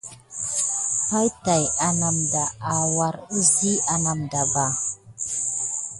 Pay 1.09 1.27
dakiy 1.43 1.65
aname 1.87 2.23
da 2.33 2.43
awure 2.73 3.21
kisi 3.29 3.71
arneba. 3.93 4.65